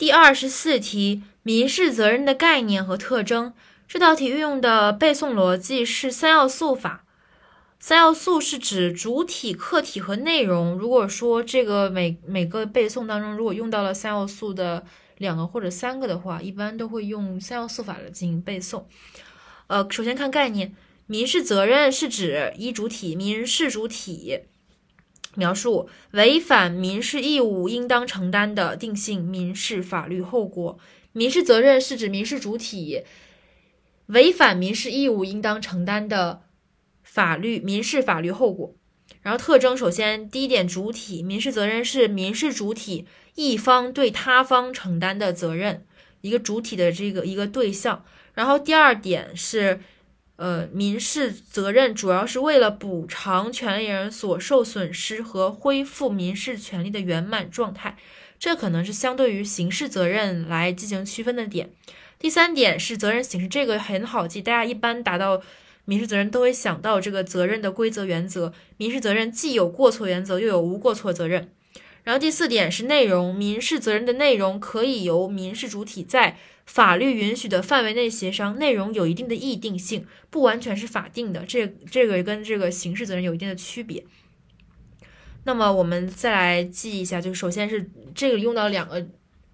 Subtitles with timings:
[0.00, 3.52] 第二十四题，民事责任的概念和特征。
[3.86, 7.04] 这道题运用的背诵逻辑是三要素法。
[7.78, 10.74] 三要素是指主体、客体和内容。
[10.74, 14.86] 如果说这个每每个背诵当中，如果用到了三要素的
[15.18, 18.84] 两个或者三个的话，一般都会用三要素法来进行背诵。
[19.66, 20.74] 呃，首先看概念，
[21.08, 24.44] 民事责任是指一主体，民事主体。
[25.36, 30.78] 描述违反民事义务应当承担的定性民事法律后果。
[31.12, 33.02] 民事责任是指民事主体。
[34.06, 36.42] 违反民事义务应当承担的
[37.04, 38.74] 法律民事法律后果。
[39.22, 45.84] 然后特征，首先第一点，主体民事责任是民事主体一方对他方承担的责任，
[46.22, 48.04] 一个主体的这个一个对象。
[48.34, 49.80] 然后第二点是，
[50.40, 57.98] 呃，民事责任主要是为了补偿权利人所受损失和恢复民事权利的圆满状态，
[58.38, 61.68] 这可能是相对于刑事责任来进行区分的点。
[62.18, 65.42] 第三点是责任形式，这个很好记，大家一般达到
[65.84, 68.54] 民事责任都会想到这个责任的规则原则。
[68.78, 71.50] 民事责任既有过错原则，又有无过错责任。
[72.10, 81.44] 然后第四点是内容，民事责任的内容可以由民事主体在法律允许的范围内协商，内容有一定的议定性，不完全是法定的。
[81.46, 84.04] 这这个跟这个刑事责任有一定的区别。
[85.44, 89.06] 那么我们再来记一下，就首先是这个用到两个。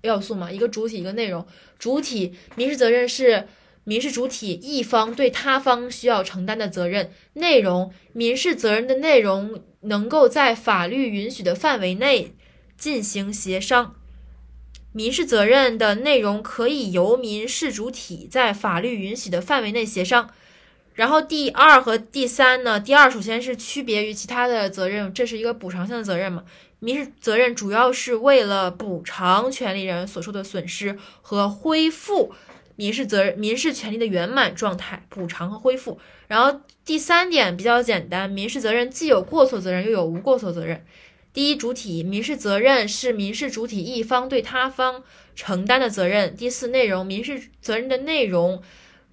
[0.03, 1.45] 要素嘛，一个主体，一个内容。
[1.79, 3.49] 主体民事责任是
[3.85, 7.11] 民事主体一方对他方需要承担的责任。
[7.33, 12.36] 内容民事责任的内容能够在法律允许的范围内
[12.77, 13.95] 进行协商。
[14.93, 20.31] 民事责任的内容可以由民事主体在法律允许的范围内协商。
[20.95, 22.81] 然后第二和第三呢？
[22.81, 26.45] 第二首先是区别于其他的责任，这是一个补偿性的责任嘛。
[26.79, 32.33] 民事责任主要是为了补偿权利人所受的损失和恢复
[32.77, 36.01] 民事责任、民事权利的圆满状态，补偿和恢复。
[36.29, 40.83] 然后第三点比较简单，民事责任既有过错责任又有无过错责任。
[41.37, 45.05] 第一主体民事责任是民事主体一方对他方
[45.35, 46.35] 承担的责任。
[46.35, 48.63] 第四内容民事责任的内容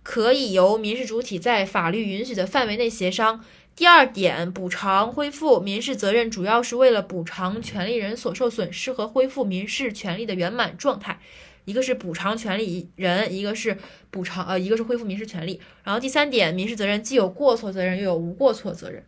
[0.03, 3.43] 可以由民事主体在法律允许的范围内协商。
[3.75, 11.19] 第二点，补偿恢复民事责任主要是为了补偿权利人所受损失和恢复民事权利的圆满状态。
[11.65, 13.77] 一个是补偿权利人，一个是
[14.09, 15.59] 补偿呃，一个是恢复民事权利。
[15.83, 19.03] 然后第三点，民事责任既有过错责任又有无过错责任。